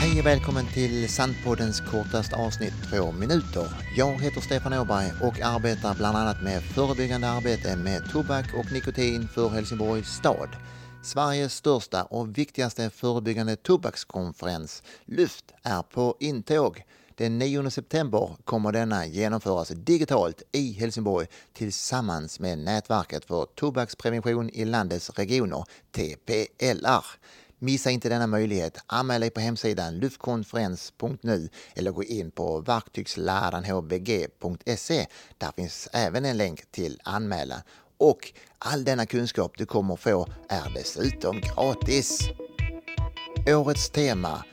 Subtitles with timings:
[0.00, 3.66] Hej och välkommen till Sandpoddens kortaste avsnitt, två minuter.
[3.96, 9.28] Jag heter Stefan Åberg och arbetar bland annat med förebyggande arbete med tobak och nikotin
[9.28, 10.48] för Helsingborgs stad.
[11.02, 16.84] Sveriges största och viktigaste förebyggande tobakskonferens, Lyft, är på intåg.
[17.14, 24.64] Den 9 september kommer denna genomföras digitalt i Helsingborg tillsammans med Nätverket för tobaksprevention i
[24.64, 27.04] landets regioner, TPLR.
[27.62, 28.78] Missa inte denna möjlighet.
[28.86, 35.06] Anmäl dig på hemsidan luftkonferens.nu eller gå in på verktygsladanhbg.se.
[35.38, 37.60] Där finns även en länk till anmälan.
[37.98, 42.28] Och all denna kunskap du kommer få är dessutom gratis.
[43.46, 44.44] Årets tema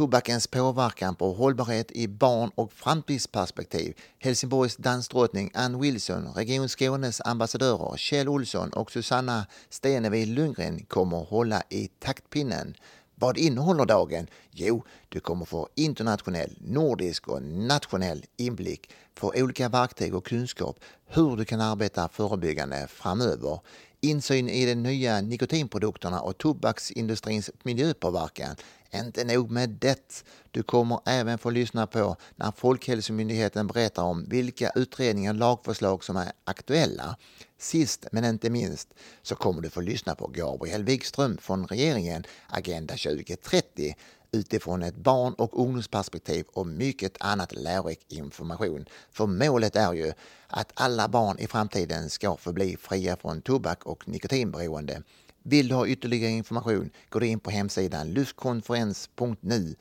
[0.00, 3.94] Tobakens påverkan på hållbarhet i barn och framtidsperspektiv.
[4.18, 11.62] Helsingborgs dansdrottning Ann Wilson, Region Skånes ambassadörer Kjell Olsson och Susanna Stenevi Lundgren kommer hålla
[11.68, 12.74] i taktpinnen.
[13.14, 14.26] Vad innehåller dagen?
[14.50, 21.36] Jo, du kommer få internationell, nordisk och nationell inblick, få olika verktyg och kunskap hur
[21.36, 23.60] du kan arbeta förebyggande framöver
[24.00, 28.56] insyn i de nya nikotinprodukterna och tobaksindustrins miljöpåverkan.
[28.94, 30.24] Inte nog med det.
[30.50, 36.16] Du kommer även få lyssna på när Folkhälsomyndigheten berättar om vilka utredningar och lagförslag som
[36.16, 37.16] är aktuella.
[37.58, 38.88] Sist men inte minst
[39.22, 43.94] så kommer du få lyssna på Gabriel Wikström från regeringen Agenda 2030
[44.32, 48.86] utifrån ett barn och ungdomsperspektiv och mycket annat lärorik information.
[49.10, 50.12] För målet är ju
[50.46, 55.02] att alla barn i framtiden ska förbli fria från tobak och nikotinberoende.
[55.42, 59.74] Vill du ha ytterligare information går du in på hemsidan luftkonferens.nu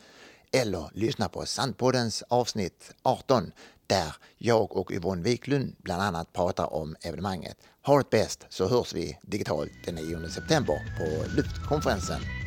[0.51, 3.51] eller lyssna på Sandpoddens avsnitt 18
[3.87, 7.57] där jag och Yvonne Wiklund bland annat pratar om evenemanget.
[7.85, 12.38] Ha det bäst så hörs vi digitalt den 9 september på Luftkonferensen.